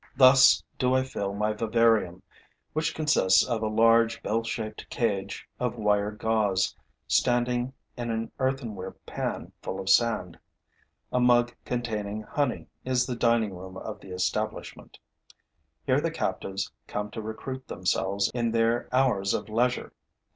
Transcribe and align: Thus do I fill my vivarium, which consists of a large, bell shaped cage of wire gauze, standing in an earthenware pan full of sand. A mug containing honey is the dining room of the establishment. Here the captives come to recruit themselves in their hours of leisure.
Thus 0.15 0.63
do 0.79 0.95
I 0.95 1.03
fill 1.03 1.35
my 1.35 1.53
vivarium, 1.53 2.23
which 2.73 2.95
consists 2.95 3.45
of 3.45 3.61
a 3.61 3.67
large, 3.67 4.23
bell 4.23 4.43
shaped 4.43 4.89
cage 4.89 5.47
of 5.59 5.75
wire 5.77 6.09
gauze, 6.09 6.75
standing 7.07 7.71
in 7.95 8.09
an 8.09 8.31
earthenware 8.39 8.93
pan 9.05 9.51
full 9.61 9.79
of 9.79 9.89
sand. 9.91 10.39
A 11.11 11.19
mug 11.19 11.53
containing 11.65 12.23
honey 12.23 12.65
is 12.83 13.05
the 13.05 13.15
dining 13.15 13.53
room 13.55 13.77
of 13.77 13.99
the 13.99 14.09
establishment. 14.11 14.97
Here 15.85 16.01
the 16.01 16.09
captives 16.09 16.71
come 16.87 17.11
to 17.11 17.21
recruit 17.21 17.67
themselves 17.67 18.31
in 18.33 18.49
their 18.53 18.89
hours 18.91 19.35
of 19.35 19.49
leisure. 19.49 19.93